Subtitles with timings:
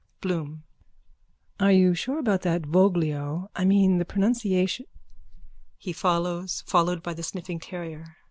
[0.21, 0.63] BLOOM:
[1.59, 3.51] Are you sure about that Voglio?
[3.55, 4.87] I mean the pronunciati...
[5.79, 8.17] _(He follows, followed by the sniffing terrier.